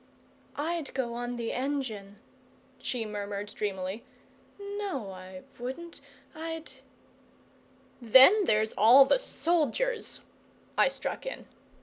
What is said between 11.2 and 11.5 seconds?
in.